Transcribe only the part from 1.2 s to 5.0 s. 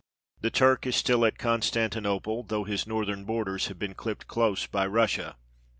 at Constantinople, though his northern borders have been clipped close by